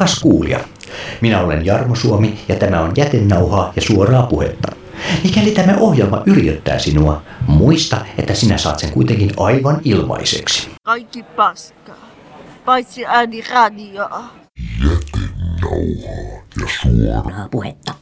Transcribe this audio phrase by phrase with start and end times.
[0.00, 0.60] Rakas kuulija,
[1.20, 4.72] minä olen Jarmo Suomi ja tämä on jätenauhaa ja suoraa puhetta.
[5.24, 10.68] Mikäli tämä ohjelma yllättää sinua, muista, että sinä saat sen kuitenkin aivan ilmaiseksi.
[10.82, 12.10] Kaikki paskaa,
[12.64, 14.24] paitsi ääni radioa.
[14.78, 17.94] Jätenauhaa ja suoraa puhetta.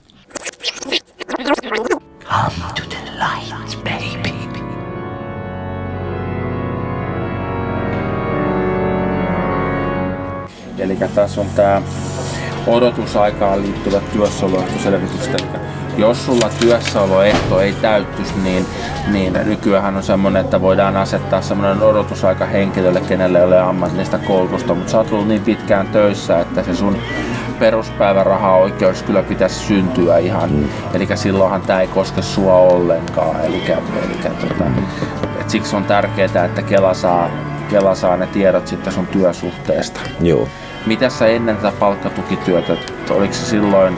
[2.28, 4.27] Come to the light, baby.
[10.88, 11.82] Eli tässä on tämä
[12.66, 15.34] odotusaikaan liittyvät työssäoloehtoselvitykset.
[15.40, 15.48] Eli
[15.98, 18.66] jos sulla työssäoloehto ei täyttyisi, niin,
[19.12, 24.74] niin nykyään on semmoinen, että voidaan asettaa semmoinen odotusaika henkilölle, kenelle ei ole ammatillista koulutusta,
[24.74, 26.98] mutta sä oot ollut niin pitkään töissä, että se sun
[27.58, 30.50] peruspäiväraha-oikeus kyllä pitäisi syntyä ihan.
[30.52, 30.68] Mm.
[30.94, 33.40] Eli silloinhan tämä ei koske sua ollenkaan.
[33.44, 34.64] Elikkä, elikkä, tota,
[35.40, 37.30] et siksi on tärkeää, että Kela saa,
[37.70, 40.00] Kela saa ne tiedot sitten sun työsuhteesta.
[40.20, 40.48] Joo.
[40.88, 42.76] Mitä sä ennen tätä palkkatukityötä,
[43.10, 43.96] oliko se silloin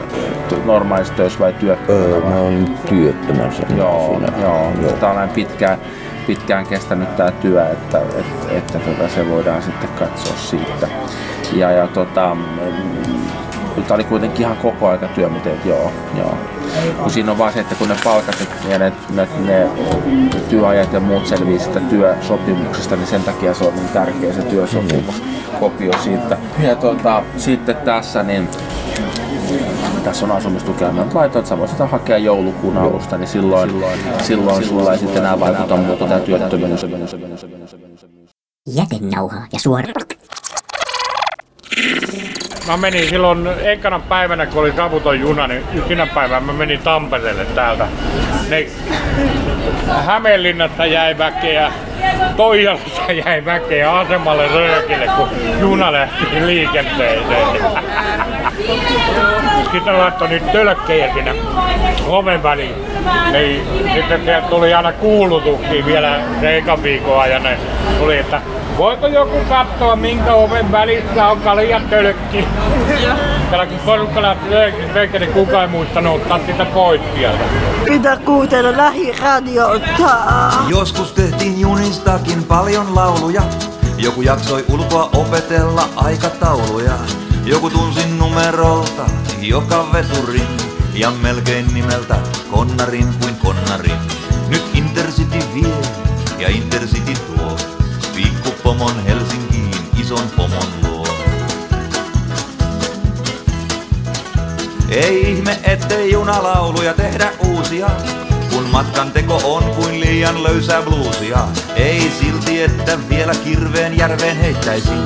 [0.64, 2.04] normaalissa töissä vai työttömänä?
[2.04, 2.30] Öö, vai?
[2.30, 3.76] mä olin työttömänä siinä.
[3.76, 4.38] Joo, siinä.
[4.42, 4.72] joo.
[4.82, 4.92] joo.
[4.92, 5.78] Tämä on näin pitkään,
[6.26, 10.88] pitkään kestänyt tämä työ, että, että, että tota, se voidaan sitten katsoa siitä.
[11.52, 12.36] Ja, ja tota,
[13.74, 16.34] tämä oli kuitenkin ihan koko aika työ, mutta et, joo, joo.
[17.02, 19.68] Kun siinä on vaan se, että kun ne palkat ja ne, ne, ne
[20.48, 25.22] työajat ja muut selviää sitä työsopimuksesta, niin sen takia se on niin tärkeä se työsopimus,
[25.60, 26.36] kopio siitä.
[26.58, 28.48] Ja tota, sitten tässä niin
[30.04, 34.64] tässä on asumistukea, mä laitoin, että sä voisit hakea joulukuun alusta, niin silloin, silloin, silloin
[34.64, 36.86] sulla ei sitten enää vaikuta muuta tämä työttömyys.
[38.66, 39.92] Jätenauhaa ja suora.
[42.70, 47.44] Mä menin silloin ekana päivänä, kun oli savuton juna, niin yhtenä päivänä mä menin Tampereelle
[47.44, 47.86] täältä.
[48.48, 48.66] Ne
[50.06, 51.72] Hämeenlinnasta jäi väkeä,
[52.36, 55.28] Toijalasta jäi väkeä asemalle röökille, kun
[55.60, 57.46] juna lähti liikenteeseen.
[59.72, 61.34] Sitten laittoi niitä tölkkejä sinne
[62.06, 62.74] oven väliin.
[63.32, 63.62] Niin,
[63.94, 67.48] sitten sieltä tuli aina kuulutuksia vielä se ekan viikon ajan.
[67.98, 68.40] Tuli, että
[68.80, 72.44] voiko joku katsoa, minkä oven välissä on kaljan tölkki?
[73.50, 77.44] Täällä kun porukka lähti röökille, niin kukaan ei muistanut ottaa sitä pois sieltä.
[77.84, 79.86] Pitää kuuntella lähiradiota.
[80.68, 83.42] Joskus tehtiin junistakin paljon lauluja.
[83.98, 86.92] Joku jaksoi ulkoa opetella aikatauluja.
[87.44, 89.02] Joku tunsi numerolta
[89.40, 90.48] joka veturin
[90.94, 92.16] ja melkein nimeltä
[92.50, 93.96] konnarin kuin konnarin.
[94.48, 95.74] Nyt Intercity vie
[96.38, 97.29] ja Intercity
[98.70, 101.06] pikkupomon Helsinkiin ison pomon luo.
[104.88, 107.90] Ei ihme, ettei junalauluja tehdä uusia,
[108.50, 111.48] kun matkan teko on kuin liian löysää bluusia.
[111.76, 115.04] Ei silti, että vielä kirveen järveen heittäisiin.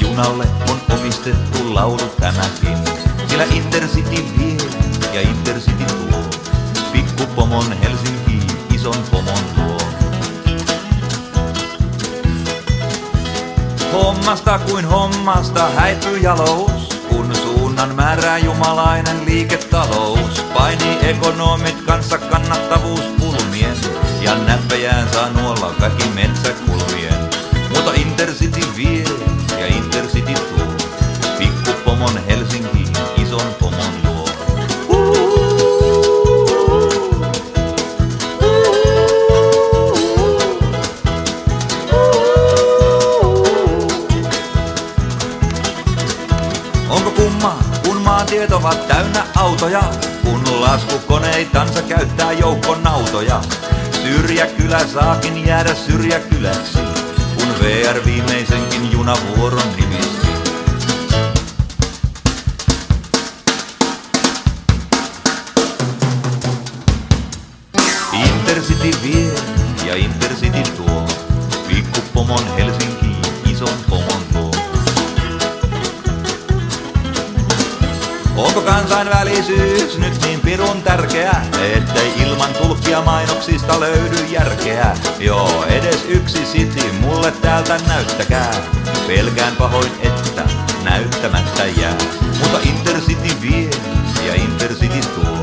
[0.00, 2.78] Junalle on omistettu laulu tämäkin,
[3.26, 4.56] sillä Intercity vie
[5.12, 6.20] ja Intercity tuo.
[6.92, 9.49] Pikkupomon Helsinkiin ison pomon
[13.92, 20.44] Hommasta kuin hommasta häipyy jalous, kun suunnan määrää jumalainen liiketalous.
[20.54, 23.76] Painii ekonomit kanssa kannattavuus pulmien,
[24.20, 26.89] ja näppejään saa nuolla väki metsäkulmien.
[48.60, 49.82] Ovat täynnä autoja,
[50.24, 53.40] kun laskukoneitansa käyttää joukkonautoja.
[54.02, 56.78] Syrjäkylä saakin jäädä syrjäkyläksi,
[57.34, 59.74] kun VR viimeisenkin junavuoron
[79.04, 81.32] kansainvälisyys nyt niin pirun tärkeä,
[81.74, 84.96] ettei ilman tulkkia mainoksista löydy järkeä?
[85.18, 88.54] Joo, edes yksi siti mulle täältä näyttäkää.
[89.06, 90.42] Pelkään pahoin, että
[90.82, 91.98] näyttämättä jää.
[92.40, 93.70] Mutta Intercity vie
[94.26, 95.38] ja Intercity tuo.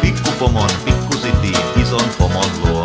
[0.00, 2.84] Pikkupomon pikkusitiin ison pomon luo.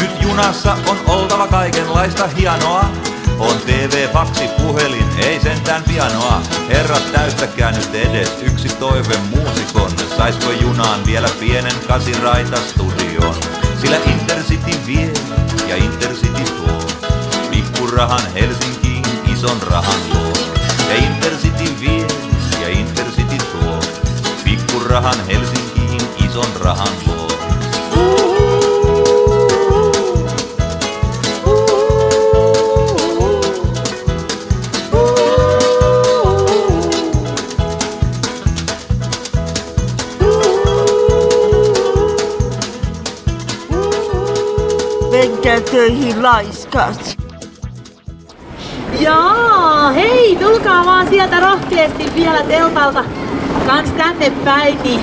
[0.00, 3.03] Nyt junassa on oltava kaikenlaista hienoa.
[3.38, 6.42] On TV, faksi, puhelin, ei sentään pianoa.
[6.68, 9.90] Herrat, täyttäkää nyt edes yksi toive muusikon.
[10.16, 13.34] Saisko junaan vielä pienen kasiraita studioon?
[13.80, 15.12] Sillä Intercity vie
[15.68, 16.78] ja Intercity tuo.
[17.50, 20.32] Pikkurahan Helsinkiin ison rahan luo.
[20.88, 22.06] Ja Intercity vie
[22.60, 23.80] ja Intercity tuo.
[24.44, 27.23] Pikkurahan Helsinkiin ison rahan luo.
[45.44, 47.16] Menkää töihin laiskat.
[49.00, 53.04] Jaa, hei, tulkaa vaan sieltä rohkeasti vielä teltalta
[53.66, 55.00] kans tänne päin, niin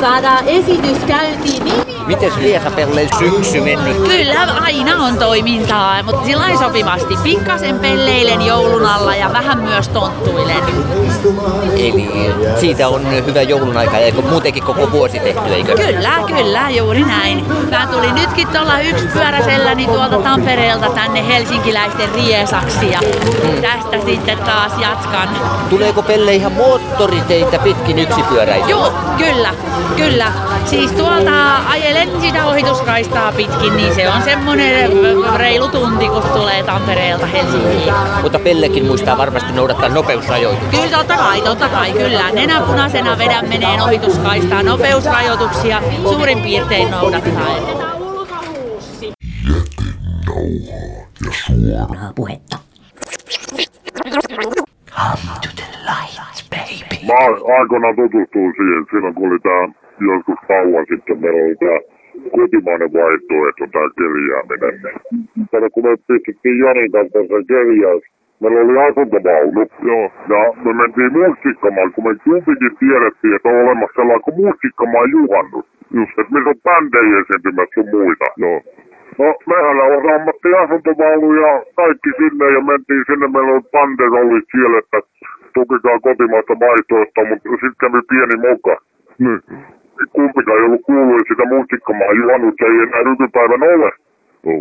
[0.00, 1.64] saadaan esitys käyntiin.
[1.64, 3.96] Niin, Mites Liesapellen syksy mennyt?
[3.96, 7.16] Kyllä aina on toimintaa, mutta sillä sopivasti.
[7.22, 10.62] Pikkasen pelleilen joulun alla ja vähän myös tonttuilen.
[11.72, 12.10] Eli
[12.60, 15.74] siitä on hyvä joulun aika ja muutenkin koko vuosi tehty, eikö?
[15.74, 17.46] Kyllä, kyllä, juuri näin.
[17.70, 23.00] Mä tulin nytkin tuolla yksi pyöräselläni tuolta Tampereelta tänne helsinkiläisten riesaksi ja
[23.62, 25.28] tästä sitten taas jatkan.
[25.70, 28.68] Tuleeko Pelle ihan moottoriteitä pitkin yksipyöräisiä?
[28.68, 29.54] Joo, kyllä,
[29.96, 30.32] kyllä.
[30.64, 34.90] Siis tuolta ajelen sitä ohituskaistaa pitkin, niin se on semmonen
[35.36, 37.94] reilu tunti, kun tulee Tampereelta Helsinkiin.
[38.22, 40.70] Mutta Pellekin muistaa varmasti noudattaa nopeusrajoituksia.
[40.80, 42.30] Kyllä totta kai, totta kai, kyllä.
[42.32, 47.62] Nenä punaisena vedän meneen ohituskaistaa nopeusrajoituksia suurin piirtein noudattaen.
[52.14, 52.58] Puhetta.
[54.90, 57.06] Come to the light, baby.
[57.06, 57.14] Mä
[57.58, 61.78] aikoinaan tutustuin siihen, silloin kun oli tää joskus kauan sitten, meillä oli tää
[62.36, 64.76] kotimainen vaihtoehto, tää kerjääminen.
[65.52, 68.04] Kato, kun me pistettiin Janin kanssa sen kerjäys,
[68.40, 73.96] meillä oli asuntovaunu, joo, ja me mentiin musiikkamaan, kun me kumpikin tiedettiin, että on olemassa
[73.96, 75.66] sellainen kuin musiikkamaan juhannus.
[75.94, 78.26] Just, että missä on bändejä esiintymässä sun muita.
[78.36, 78.60] Joo.
[79.18, 83.26] No, mehän osaamattiin asuntovaunu ja kaikki sinne ja mentiin sinne.
[83.28, 84.98] Meillä oli banderollit siellä, että
[85.54, 88.74] tukikaa kotimaista vaihtoehtoa, mutta sitten kävi pieni moka.
[89.18, 89.40] Niin.
[90.46, 93.90] Kumpikaan ei ollut kuullut sitä musiikkamaan juhannusta, ei enää nykypäivän ole.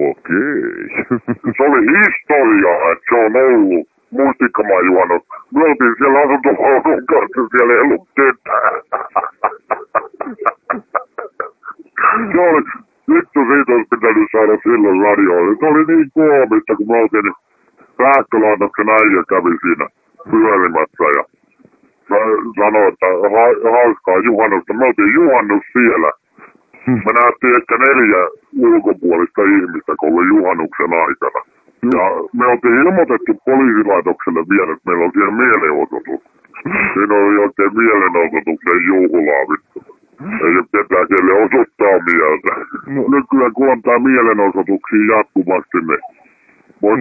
[0.09, 1.05] Okei.
[1.57, 5.23] se oli historiaa, että se on ollut musiikkamaan juhannus.
[5.53, 8.73] Me oltiin siellä asuntovaunun kanssa, siellä ei ollut ketään.
[12.31, 12.63] se oli,
[13.13, 15.57] vittu siitä olisi pitänyt saada silloin radioon.
[15.59, 17.33] Se oli niin koomista, kun me oltiin
[17.97, 19.85] sähkölaitoksen äijä kävi siinä
[20.31, 21.34] pyörimässä ja
[22.09, 24.73] sa- sanoi, että ha- hauskaa juhannusta.
[24.73, 26.11] Me oltiin juhannus siellä.
[27.05, 28.21] Me nähtiin ehkä neljä
[28.67, 31.41] ulkopuolista ihmistä, kun oli juhannuksen aikana.
[31.95, 32.05] Ja
[32.39, 36.21] me oltiin ilmoitettu poliisilaitokselle vielä, että meillä on siellä mielenosoitus.
[36.93, 39.79] Siinä oli oikein mielenosoituksen juhlaa vittu.
[40.45, 42.51] Ei ole ketään, kelle osoittaa mieltä.
[42.95, 46.01] No, nykyään kun on tää mielenosoituksia jatkuvasti, niin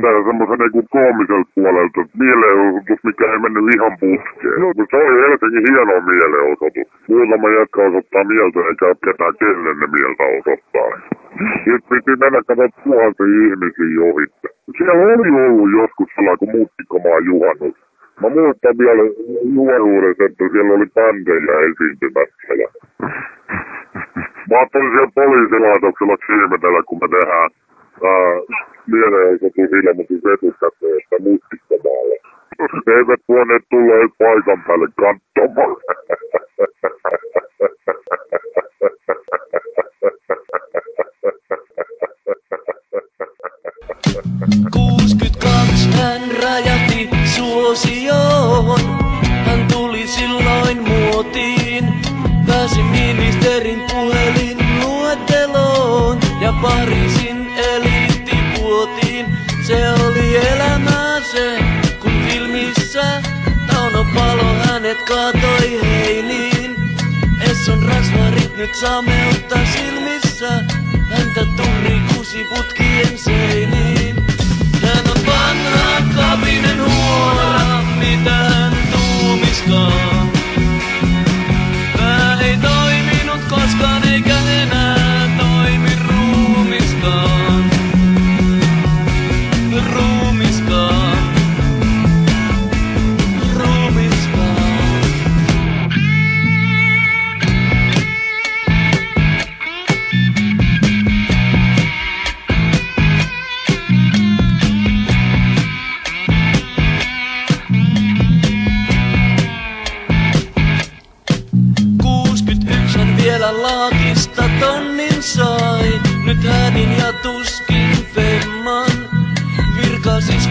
[0.02, 4.58] tehdä semmoisen niinku koomiselta puolelta, että mielenosoitus, mikä ei mennyt ihan putkeen.
[4.60, 4.66] No.
[4.76, 6.88] Mutta se oli Helsingin hieno mielenosoitus.
[7.08, 10.90] Muutama jätkä osoittaa mieltä, eikä ole ketään kelle ne mieltä osoittaa.
[11.64, 14.48] Sitten piti mennä katsoa tuhansia ihmisiä ohitte.
[14.76, 17.76] Siellä oli ollut joskus sellainen kuin Muttikomaan juhannus.
[18.20, 19.04] Mä muistan vielä
[19.56, 22.52] nuoruudessa, että siellä oli bändejä esiintymässä.
[22.62, 22.68] Ja...
[24.48, 27.50] Mä ajattelin siellä poliisilaitoksella ihmetellä, kun me tehdään
[28.02, 28.34] ää,
[28.86, 32.16] mielenosoitus ilmoitus etukäteen, että Muttikomaalla.
[32.86, 35.76] Ne eivät voineet tulla paikan päälle katsomaan.
[44.72, 46.22] 62 hän.
[49.46, 51.84] Hän tuli silloin muotiin.
[52.46, 54.13] Pääsi ministerin puhelin
[67.64, 70.50] Esson rasvarit nyt sameutta silmissä.
[71.10, 72.93] Häntä turri kusi putkien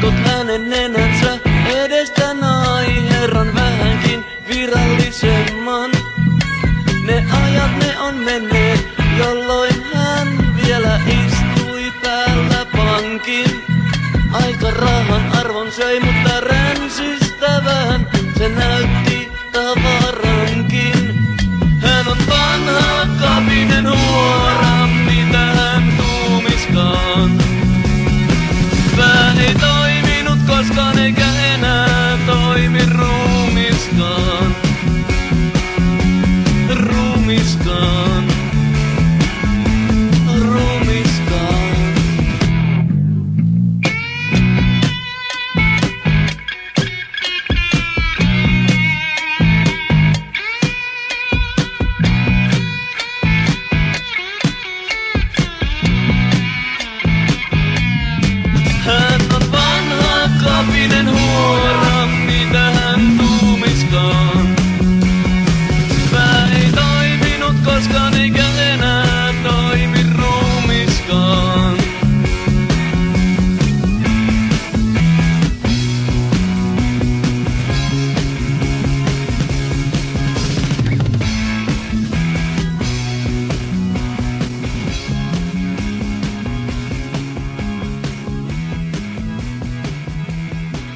[0.03, 1.39] Katot hänen nenänsä
[1.75, 5.91] edestä nai herran vähänkin virallisemman.
[7.05, 10.27] Ne ajat ne on menneet, jolloin hän
[10.65, 13.63] vielä istui päällä pankin.
[14.33, 18.07] Aika rahan arvon söi, mutta ränsystävän
[18.37, 19.22] se näytti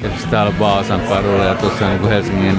[0.08, 2.56] Tietysti täällä Vaasan kadulla ja tuossa niin kuin Helsingin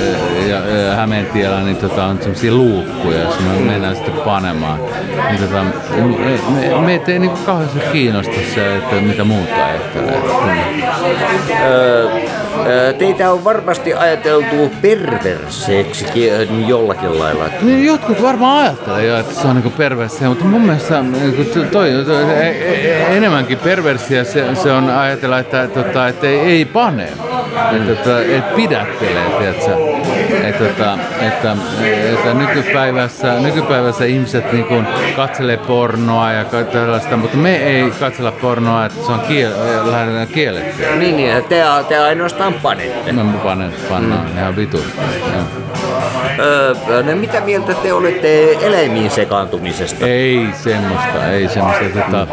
[0.00, 4.80] eh, ja eh, Hämeentiellä niin tota, on semmoisia luukkuja, jos me mennään sitten panemaan.
[5.30, 10.22] Niin tota, me, me, meitä ei niin kauheasti kiinnosta se, että mitä muuta ajattelee.
[11.62, 12.08] Öö,
[12.98, 16.06] teitä on varmasti ajateltu perverseeksi
[16.66, 17.44] jollakin lailla.
[17.62, 21.90] Niin jotkut varmaan ajattelee jo, että se on niinku perversiä, mutta mun mielestä niinku toi,
[22.06, 27.08] toi, e- e- enemmänkin perversiä se, se on ajatella, että, tota, että ei, ei pane.
[27.72, 30.05] Että, että, että pidättelee, tiedätkö?
[30.60, 31.56] Että, että,
[32.10, 34.82] että, nykypäivässä, nykypäivässä ihmiset niinku
[35.16, 39.52] katselee pornoa ja tällaista, mutta me ei katsella pornoa, että se on kiel,
[39.84, 40.82] lähinnä kielletty.
[40.98, 43.12] Niin, niin te, te ainoastaan panette.
[43.12, 44.38] Me panen, pannaan mm.
[44.38, 44.98] ihan vitusti.
[46.38, 50.06] Öö, no mitä mieltä te olette eläimiin sekaantumisesta?
[50.06, 51.84] Ei semmoista, ei semmoista.
[51.84, 52.26] Tota,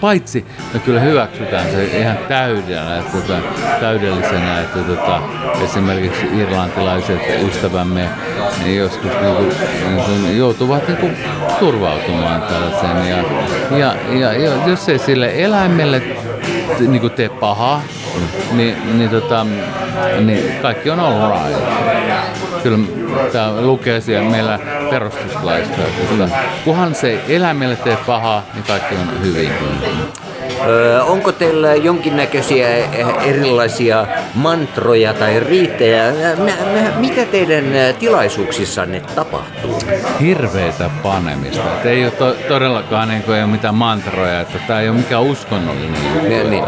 [0.00, 3.38] paitsi me kyllä hyväksytään se ihan täydellä, että, tota,
[3.80, 5.20] täydellisenä, että tota,
[5.64, 8.08] esimerkiksi irlantilaiset ystävämme
[8.64, 9.42] niin joskus niinku,
[9.88, 11.10] niinku, joutuvat niinku,
[11.58, 13.08] turvautumaan tällaiseen.
[13.08, 13.24] Ja,
[13.78, 17.82] ja, ja, ja jos ei sille eläimelle t- niinku tee pahaa,
[18.52, 19.46] niin, niin, tota,
[20.20, 21.60] niin kaikki on all right.
[22.62, 22.78] Kyllä
[23.32, 24.58] tämä lukee siellä meillä
[24.90, 26.28] perustuslaista, että
[26.64, 29.50] kunhan se ei eläimelle tee pahaa, niin kaikki on hyvin.
[30.66, 36.04] Öö, onko teillä jonkinnäköisiä eh, erilaisia mantroja tai riittejä?
[36.96, 37.64] Mitä teidän
[37.98, 39.78] tilaisuuksissanne tapahtuu?
[40.20, 41.62] Hirveitä panemista.
[41.78, 44.96] Et ei ole to, todellakaan niin kuin, ei ole mitään mantroja, että tämä ei ole
[44.96, 46.28] mikään uskonnollinen.
[46.28, 46.64] Niin, niin.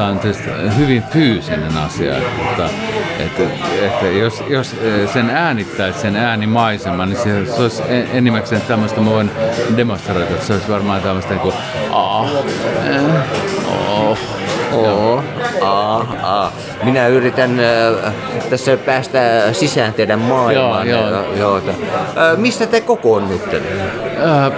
[0.00, 2.16] Tämä on tietysti hyvin fyysinen asia.
[2.16, 2.70] Että,
[3.18, 3.42] että,
[3.82, 9.00] että jos, jos eh, sen äänittäisi sen äänimaiseman, niin se, se olisi en- enimmäkseen tämmöistä,
[9.00, 9.30] mä voin
[9.76, 11.54] demonstroida, että se olisi varmaan tämmöistä niin kuin,
[11.92, 12.30] ah,
[12.86, 13.02] eh,
[13.98, 14.18] oh,
[14.72, 15.22] Oo,
[15.62, 16.52] aa, aa.
[16.82, 18.14] Minä yritän äh,
[18.50, 19.18] tässä päästä
[19.52, 20.88] sisään teidän maailmaan.
[20.88, 21.36] Joo, joo.
[21.36, 21.56] joo.
[21.56, 23.62] Äh, mistä te kokoonnutte?
[24.18, 24.50] Ää, ää,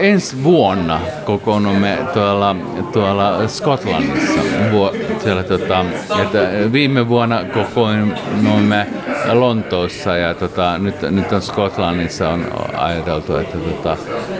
[0.00, 2.56] ensi vuonna kokoonnumme tuolla,
[2.92, 4.40] tuolla Skotlannissa.
[4.70, 5.84] Vuo, siellä, tota,
[6.22, 6.38] että
[6.72, 8.86] viime vuonna kokoonnuimme
[9.32, 12.46] Lontoossa ja tota, nyt, nyt on Skotlannissa on
[12.76, 13.96] ajateltu, että tota,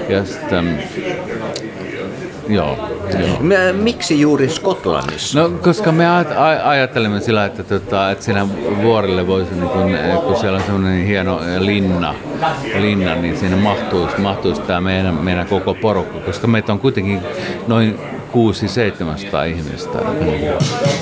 [0.08, 0.82] ja sitten,
[2.48, 3.72] joo, joo.
[3.72, 5.40] Miksi juuri Skotlannissa?
[5.40, 8.46] No, koska me aj- aj- ajattelemme sillä, että, tota, että siinä
[8.82, 12.14] vuorille voisi, niin kun, kun siellä on semmoinen hieno linna,
[12.78, 17.20] linna niin siinä mahtuisi, mahtuisi tämä meidän, meidän koko porukka, koska meitä on kuitenkin
[17.66, 17.98] noin
[18.32, 19.98] 600-700 ihmistä.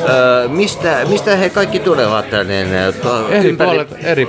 [0.09, 2.93] Öö, mistä, mistä he kaikki tulevat tänne?
[3.03, 4.29] to- Eri ympäri- puolet, eri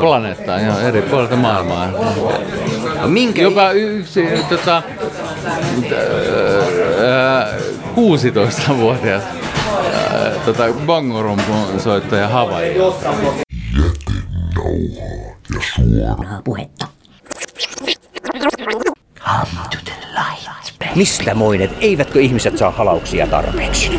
[0.00, 1.88] planeettaa, joo, eri puolilta maailmaa.
[3.06, 4.82] Minkä Jopa yksi tota,
[7.06, 7.54] ää,
[7.96, 12.82] 16-vuotias ää, tota, bongorumpun soittaja Havaija.
[16.44, 16.86] Puhetta.
[20.96, 21.70] Mistä moinet?
[21.80, 23.90] Eivätkö ihmiset saa halauksia tarpeeksi?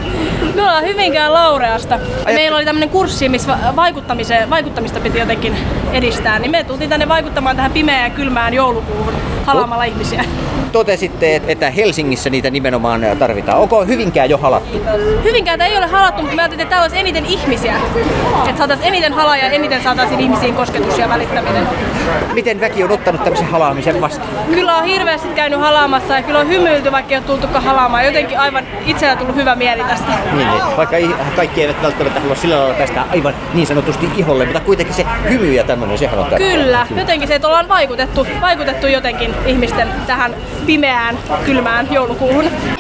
[0.56, 2.00] Me ollaan Hyvinkään Laureasta.
[2.28, 3.58] Ja meillä oli tämmöinen kurssi, missä
[4.50, 5.56] vaikuttamista piti jotenkin
[5.92, 6.40] edistää.
[6.40, 9.14] Niin me tultiin tänne vaikuttamaan tähän pimeään ja kylmään joulukuuhun
[9.46, 10.26] halaamalla ihmisiä
[10.72, 13.60] totesitte, että Helsingissä niitä nimenomaan tarvitaan.
[13.60, 14.82] Onko Hyvinkään jo halattu?
[15.24, 17.76] Hyvinkään ei ole halattu, mutta mä ajattelin, että täällä olisi eniten ihmisiä.
[18.48, 21.68] Että saataisiin eniten halaa ja eniten saataisiin ihmisiin kosketus ja välittäminen.
[22.34, 24.30] Miten väki on ottanut tämmöisen halaamisen vastaan?
[24.54, 28.06] Kyllä on hirveästi käynyt halaamassa ja kyllä on hymyilty, vaikka ei ole tultukaan halaamaan.
[28.06, 30.12] Jotenkin aivan itsellä tullut hyvä mieli tästä.
[30.34, 30.78] Niin, niin.
[30.78, 30.98] vaikka
[31.36, 35.54] kaikki eivät välttämättä halua sillä lailla tästä aivan niin sanotusti iholle, mutta kuitenkin se hymy
[35.54, 36.52] ja tämmöinen, sehän on tärkeää.
[36.52, 42.77] Kyllä, jotenkin se, että ollaan vaikutettu, vaikutettu jotenkin ihmisten tähän pimeään, kylmään joulukuuhun.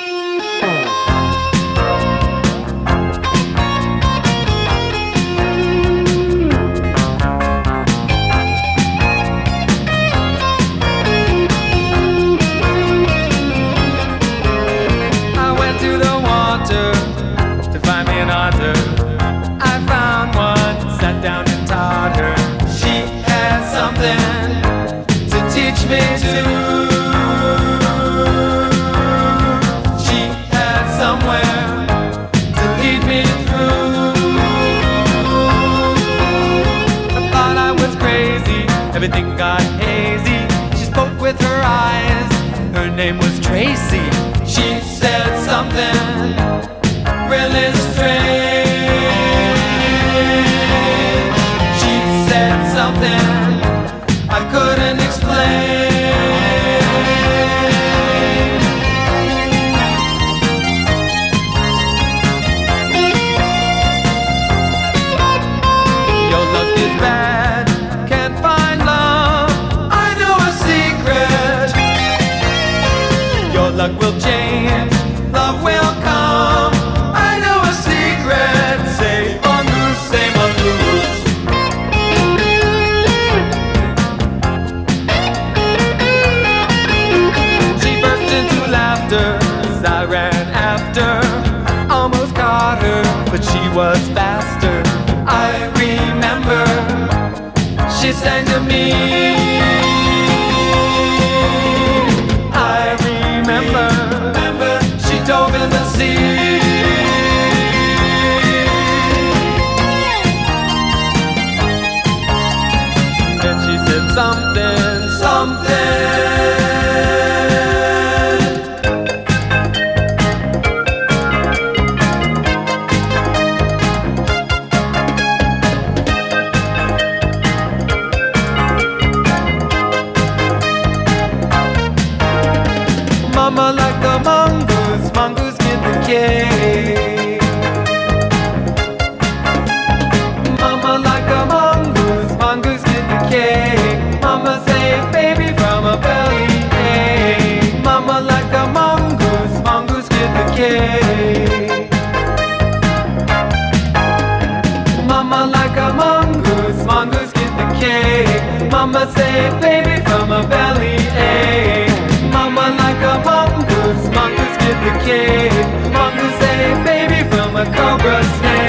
[164.91, 165.51] became.
[165.91, 168.66] Mom say, baby, from a cobra snake.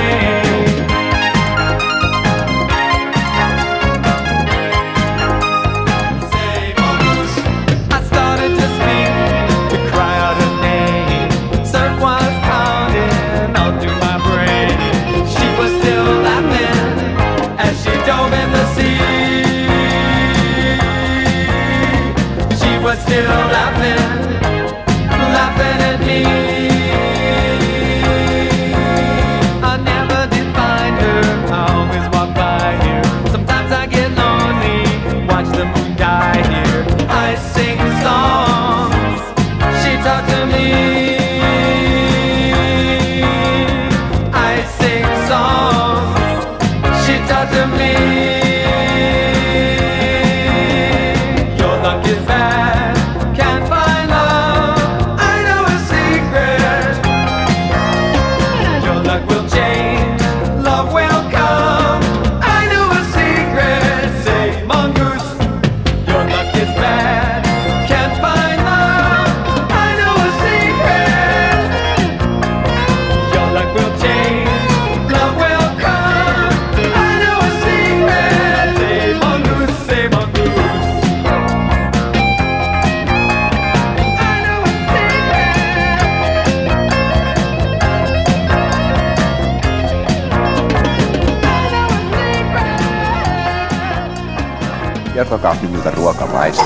[95.28, 96.64] kertokaa hymyltä ruokamaista.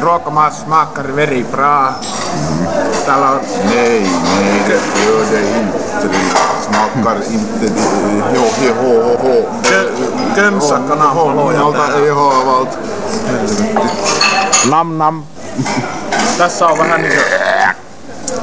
[0.00, 1.88] Ruokamaas smakar very bra.
[1.88, 2.66] Mm.
[3.06, 3.40] Täällä on...
[3.64, 5.78] Nei, nej, det gör det inte.
[6.64, 7.82] Smakar inte...
[8.34, 8.42] Jo,
[8.74, 9.28] ho, ho,
[9.72, 9.90] jo.
[10.34, 12.78] Kömsäkkana holojalta ei hoavalta.
[14.70, 15.22] Nam nam.
[16.38, 17.57] Tässä on vähän niin kuin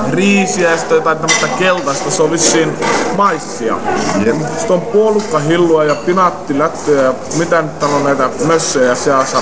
[0.10, 2.74] riisiä ja sitten jotain tämmöistä keltaista, se on vissiin
[3.18, 3.78] maissia.
[4.26, 4.36] Jep.
[4.58, 9.42] Sitten on puolukkahillua ja pinaattilättyjä ja mitä nyt täällä on näitä mössöjä seassa.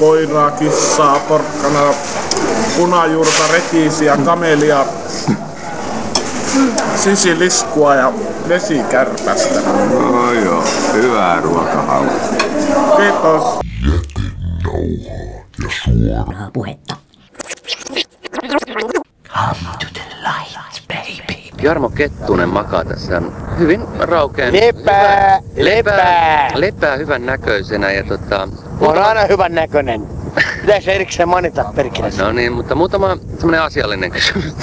[0.00, 1.94] Koiraa, kissaa, porkkana,
[2.76, 4.86] punajuurta, rekisiä, kamelia,
[6.96, 8.12] sisiliskua ja
[8.48, 9.60] vesikärpästä.
[10.00, 12.12] No joo, hyvää ruokahalua.
[12.96, 13.58] Kiitos.
[15.84, 16.96] Suoraa puhetta.
[19.36, 21.62] Come to the light, baby.
[21.62, 23.22] Jarmo Kettunen makaa tässä
[23.58, 24.52] hyvin raukean.
[24.52, 26.50] Lepää, lepää.
[26.54, 28.48] Lepää hyvän näköisenä ja tota...
[28.80, 30.06] Mä oon aina hyvän näköinen.
[30.60, 32.10] Pitäis erikseen mainita perkele.
[32.18, 34.54] No niin, mutta muutama semmonen asiallinen kysymys.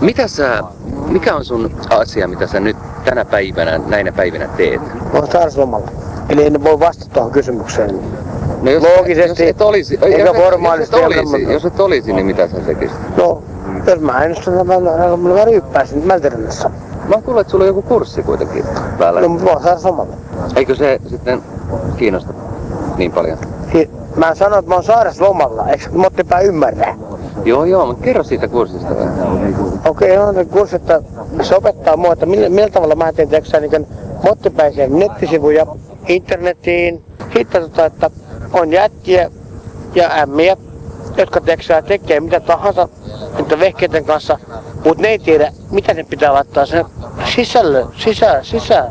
[0.00, 0.62] Mitä sä,
[1.08, 4.82] mikä on sun asia, mitä sä nyt tänä päivänä, näinä päivinä teet?
[4.82, 5.90] Mä oon sairauslomalla.
[6.28, 8.00] Eli en voi vastata tuohon kysymykseen.
[8.62, 10.96] No jos, Loogisesti, jos et olisi, eikä jos formaalisti.
[10.96, 13.16] Jos et olisi, jos et olisi niin mitä sä tekisit?
[13.16, 13.42] No,
[13.90, 14.80] jos mä ennustan, että mä,
[15.16, 16.70] mä, mä ryyppäisin Mälterinnassa.
[17.08, 18.64] Mä kuulen, että sulla on joku kurssi kuitenkin
[18.98, 19.20] päällä.
[19.20, 20.16] No, mutta mä oon sairauslomalla.
[20.56, 21.42] Eikö se sitten
[21.96, 22.32] kiinnosta
[22.96, 23.38] niin paljon?
[23.72, 25.68] Si- Mä sanon, että mä oon sairauslomalla.
[25.68, 26.94] Eikö Mottipää ymmärrä?
[27.44, 28.88] Joo, joo, mutta kerro siitä kurssista.
[29.84, 31.02] Okei, okay, on kurssi, että
[31.42, 33.86] se opettaa mua, että millä, millä tavalla mä teen teksää niin
[34.24, 35.66] mottipäisiä nettisivuja
[36.08, 37.04] internetiin.
[37.34, 38.10] Sitten tota, että
[38.52, 39.30] on jätkiä
[39.94, 40.56] ja ämmiä,
[41.16, 42.88] jotka teksää tekee mitä tahansa
[43.38, 44.38] niiden vehkeiden kanssa,
[44.84, 46.84] mutta ne ei tiedä, mitä ne pitää laittaa sen
[47.34, 48.84] sisällön, sisä, sisä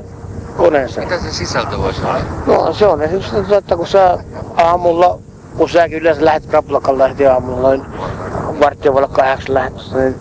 [0.58, 1.02] koneensa.
[1.02, 2.20] Mitä se sisältö voisi olla?
[2.46, 4.18] No se on esimerkiksi, että kun sä
[4.56, 5.20] aamulla,
[5.58, 7.86] kun säkin yleensä lähdet krapulakan heti aamulla noin
[8.60, 10.16] varttia voi olla kahdeksan lähdössä, niin,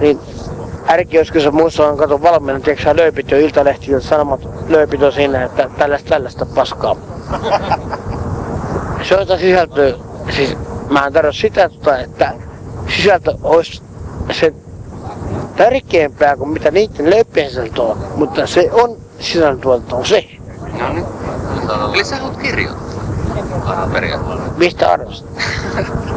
[0.00, 0.20] niin
[0.88, 5.12] ärki joskus se muissa on kato valmiina, tiedätkö sä lööpit jo iltalehti, sanomat lööpit on
[5.12, 6.96] siinä, että tällaista tällaista paskaa.
[9.08, 9.94] Se on sitä sisältöä,
[10.30, 10.56] siis
[10.90, 12.34] mä en tarvitse sitä, tota, että
[12.96, 13.82] sisältö olisi
[14.32, 14.54] se
[15.56, 20.24] tärkeämpää kuin mitä niiden lööppien sisältö on, mutta se on sisällöntuotanto on se.
[20.80, 21.04] No niin.
[21.94, 23.02] Eli sä haluat kirjoittaa?
[23.66, 24.52] Aina periaatteessa.
[24.56, 25.28] Mistä arvosta?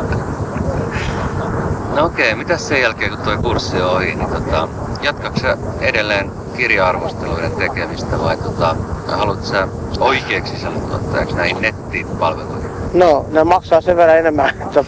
[1.95, 4.67] No okei, mitä sen jälkeen kun tuo kurssi on ohi, niin tota,
[5.01, 5.47] jatkatko
[5.81, 8.75] edelleen kirja-arvosteluiden tekemistä vai tota,
[9.07, 9.67] haluatko sä
[9.99, 12.60] oikeaksi sisällöntuottajaksi näihin nettipalveluihin?
[12.93, 14.85] No, ne maksaa sen verran enemmän, että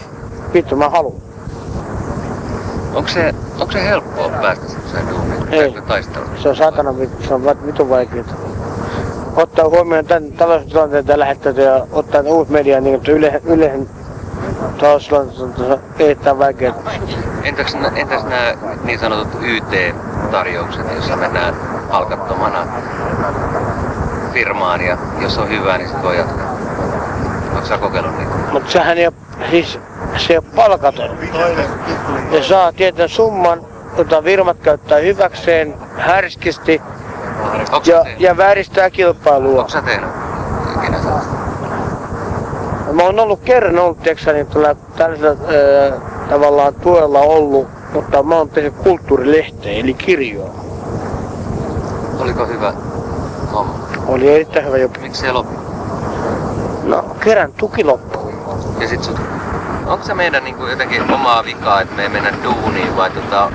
[0.53, 1.21] vittu mä haluan.
[2.93, 5.53] Onko se, onko se helppoa päästä semmoiseen duuniin?
[5.53, 5.75] Ei.
[6.43, 8.33] Se on saatana vittu, se on va- vitun vaikeeta.
[9.35, 13.89] Ottaa huomioon tämän taloustilanteen tällä hetkellä ja ottaa uusi media niin, että yle, yleisen
[14.77, 16.75] taloustilanteen on erittäin vaikeaa.
[17.43, 21.55] Entäs, entäs nämä niin sanotut YT-tarjoukset, jossa mennään
[21.91, 22.67] palkattomana
[24.33, 26.52] firmaan ja jos on hyvä, niin sit voi jatkaa?
[27.63, 28.31] Sä kokeillut niitä?
[28.51, 29.13] Mutta sehän ei ole,
[29.49, 29.79] siis
[30.17, 31.17] se ei ole palkaton.
[32.31, 33.61] Ne saa tietyn summan,
[33.97, 36.81] jota firmat käyttää hyväkseen härskisti
[37.85, 39.59] ja, ja vääristää kilpailua.
[39.59, 40.09] Onko sä tehnyt
[40.77, 40.97] ikinä?
[42.91, 45.99] Mä oon ollut kerran ollut, tiedätkö, niin tällä, tällaisella ää,
[46.29, 50.49] tavallaan tuella ollut, mutta mä oon tehnyt kulttuurilehteen, eli kirjoa.
[52.19, 52.73] Oliko hyvä
[53.53, 53.73] homma?
[54.07, 54.99] Oli erittäin hyvä juttu.
[54.99, 55.52] Miksi se loppui?
[56.83, 58.33] No, kerran tuki loppu.
[58.79, 59.19] Ja sit sut,
[59.85, 63.51] onko se meidän niinku jotenkin omaa vikaa, että me ei mennä duuniin vai tota...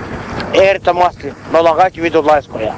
[0.52, 1.34] Ehdottomasti.
[1.52, 2.74] Me ollaan kaikki vitun laiskoja.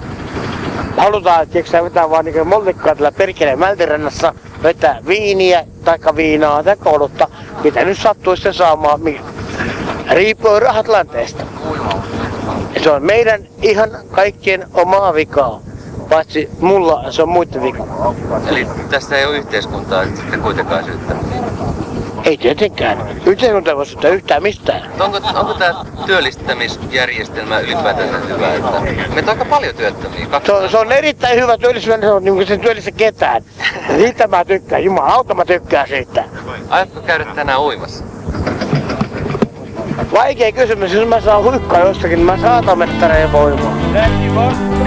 [0.96, 7.28] Halutaan, tiedätkö vetää vaan niinku mollikkaa tällä perkeleen Mältirannassa, vetää viiniä, taikka viinaa, taikka olutta,
[7.64, 9.20] mitä nyt sattuu sitten saamaan, mi-
[10.10, 11.44] riippuen rahatlanteesta.
[12.82, 15.60] Se on meidän ihan kaikkien omaa vikaa.
[16.10, 17.84] Paitsi mulla se on muiden vika.
[18.48, 21.14] Eli tästä ei ole yhteiskuntaa sitten kuitenkaan syyttä.
[22.24, 22.98] Ei tietenkään.
[23.26, 24.90] Yhteiskunta ei voi syyttää yhtään mistään.
[25.00, 28.54] Onko, onko tämä työllistämisjärjestelmä ylipäätänsä hyvä?
[28.54, 28.80] Että
[29.14, 30.26] meitä on aika paljon työttömiä.
[30.46, 33.42] Se on, se on erittäin hyvä työllisyys, se on niin kuin se työllistä ketään.
[33.96, 36.24] Siitä mä tykkään, jumalauta mä tykkään siitä.
[36.68, 38.04] Aiotko käydä tänään uimassa?
[40.12, 43.78] Vaikea kysymys, jos mä saan huikkaa jostakin, niin mä saatan mennä tänne voimaan.
[43.92, 44.79] Köyhän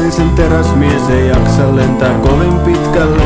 [0.00, 3.22] naisen teräsmies ei jaksa lentää kovin pitkälle.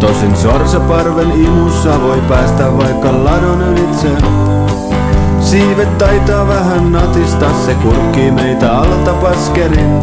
[0.00, 4.08] Tosin sorsaparven imussa voi päästä vaikka ladon ylitse.
[5.40, 9.98] Siivet taitaa vähän natistaa, se kurkkii meitä alta paskerin.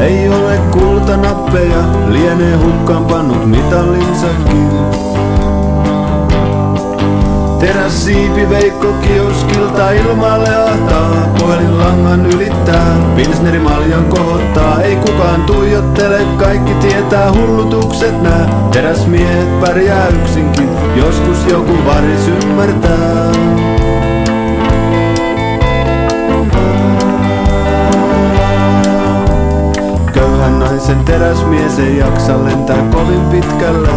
[0.00, 4.68] Ei ole kultanappeja, lienee hukkaan pannut mitallinsakin.
[7.60, 11.14] Teräs siipi Veikko kioskilta ilmalle ahtaa.
[11.38, 14.80] Puhelin langan ylittää, pilsneri maljan kohottaa.
[14.82, 18.68] Ei kukaan tuijottele, kaikki tietää hullutukset nää.
[18.72, 23.32] Teräsmiehet pärjää yksinkin, joskus joku varis ymmärtää.
[30.12, 33.88] Köyhän naisen teräsmies ei jaksa lentää kovin pitkälle.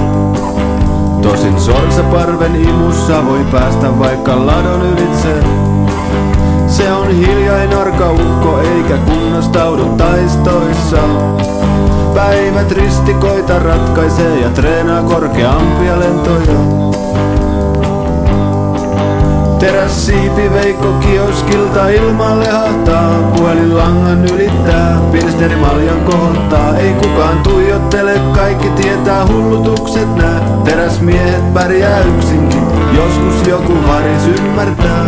[1.22, 5.36] Tosin sorsaparven imussa voi päästä vaikka ladon ylitse.
[6.68, 10.98] Se on hiljain arka ukko eikä kunnostaudu taistoissa.
[12.14, 17.01] Päivät ristikoita ratkaisee ja treenaa korkeampia lentoja.
[19.62, 23.32] Teräs siipi Veikko kioskilta ilmalle hahtaa.
[23.36, 26.78] Puhelin langan ylittää, pilsneri maljan kohottaa.
[26.78, 30.62] Ei kukaan tuijottele, kaikki tietää hullutukset nää.
[30.64, 32.64] Teräsmiehet pärjää yksinkin,
[32.96, 35.06] joskus joku varis ymmärtää.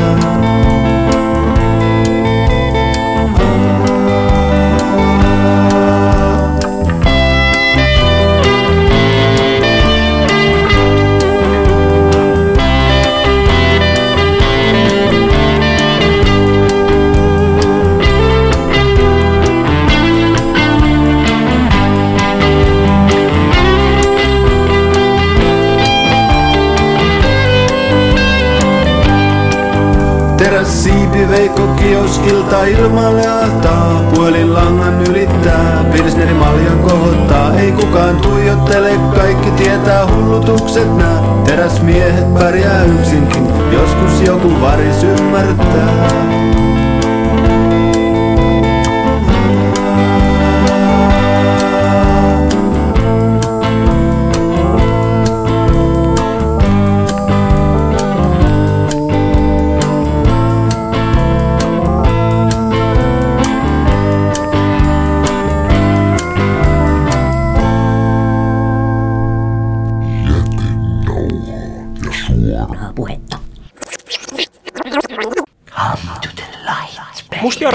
[31.30, 34.04] Veikko kioskilta ilmalle ahtaa.
[34.16, 37.56] Puhelin langan ylittää, pilsneri maljan kohottaa.
[37.56, 41.24] Ei kukaan tuijottele, kaikki tietää hullutukset nää.
[41.46, 46.73] Teräsmiehet pärjää yksinkin, joskus joku varis ymmärtää.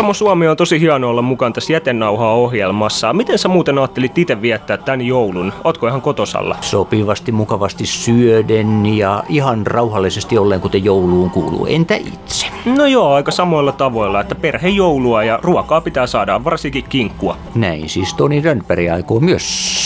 [0.09, 3.13] Jarmo Suomi on tosi hieno olla mukaan tässä jätenauhaa ohjelmassa.
[3.13, 5.53] Miten sä muuten ajattelit itse viettää tän joulun?
[5.65, 6.57] Ootko ihan kotosalla?
[6.61, 11.67] Sopivasti, mukavasti syöden ja ihan rauhallisesti ollen, kuten jouluun kuuluu.
[11.67, 12.47] Entä itse?
[12.65, 17.37] No joo, aika samoilla tavoilla, että perhejoulua ja ruokaa pitää saada, varsinkin kinkkua.
[17.55, 19.78] Näin siis Toni Rönnberg aikoo myös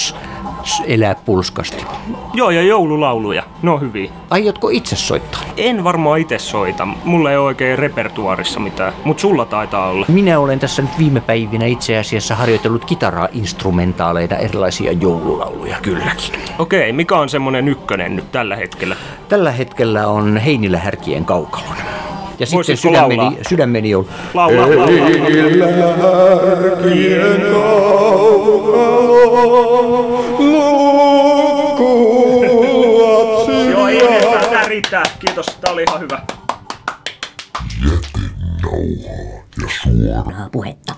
[0.86, 1.84] elää pulskasti.
[2.34, 3.42] Joo, ja joululauluja.
[3.62, 4.10] No hyviä.
[4.30, 5.40] Aiotko itse soittaa?
[5.56, 6.88] En varmaan itse soita.
[7.04, 10.06] Mulla ei ole oikein repertuarissa mitään, mut sulla taitaa olla.
[10.08, 16.34] Minä olen tässä nyt viime päivinä itse asiassa harjoitellut kitaraa, instrumentaaleita, erilaisia joululauluja kylläkin.
[16.58, 18.96] Okei, mikä on semmonen ykkönen nyt tällä hetkellä?
[19.28, 21.76] Tällä hetkellä on Heinillä härkien kaukalon.
[22.42, 23.38] Ja sitten sydämeni, laulaa?
[23.48, 24.08] sydämeni on...
[24.34, 27.42] Laula, laula, Heinillä härkien
[33.70, 34.50] Joo, ei enempää.
[34.50, 35.02] Tää riittää.
[35.18, 36.22] Kiitos, tää oli ihan hyvä.
[39.82, 40.94] Suoraa puhetta.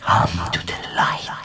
[0.00, 1.36] Come to the light.